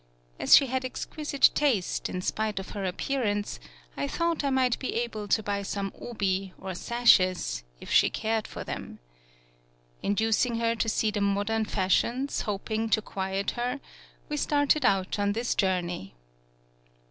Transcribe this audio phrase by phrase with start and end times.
[0.39, 3.59] As she had exquisite taste, in spite of her appearance,
[3.95, 8.47] I thought I might be able to buy some Obi, or sashes, if she cared
[8.47, 8.97] for them.
[10.01, 13.79] Inducing her to see the modern fashions, hoping to quiet her,
[14.27, 16.15] we started out on this journey.